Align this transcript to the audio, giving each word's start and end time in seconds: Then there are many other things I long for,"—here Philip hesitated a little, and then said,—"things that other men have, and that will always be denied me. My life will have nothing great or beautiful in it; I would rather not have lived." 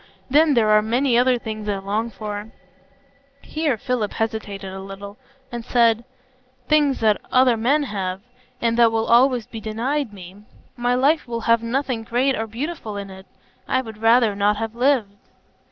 Then 0.31 0.55
there 0.55 0.71
are 0.71 0.81
many 0.81 1.15
other 1.15 1.37
things 1.37 1.69
I 1.69 1.77
long 1.77 2.09
for,"—here 2.09 3.77
Philip 3.77 4.13
hesitated 4.13 4.73
a 4.73 4.79
little, 4.81 5.19
and 5.51 5.63
then 5.63 5.71
said,—"things 5.71 7.01
that 7.01 7.21
other 7.31 7.55
men 7.55 7.83
have, 7.83 8.21
and 8.59 8.77
that 8.79 8.91
will 8.91 9.05
always 9.05 9.45
be 9.45 9.61
denied 9.61 10.11
me. 10.11 10.37
My 10.75 10.95
life 10.95 11.27
will 11.27 11.41
have 11.41 11.61
nothing 11.61 12.01
great 12.03 12.35
or 12.35 12.47
beautiful 12.47 12.97
in 12.97 13.11
it; 13.11 13.27
I 13.67 13.81
would 13.81 13.99
rather 14.01 14.35
not 14.35 14.57
have 14.57 14.73
lived." 14.73 15.13